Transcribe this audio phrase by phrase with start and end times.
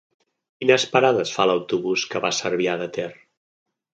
[0.61, 3.09] Quines parades fa l'autobús que va a Cervià de Ter?